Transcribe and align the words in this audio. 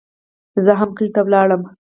زه 0.65 0.71
هم 0.79 0.89
کلي 0.97 1.09
ته 1.15 1.21
ولاړم. 1.23 1.61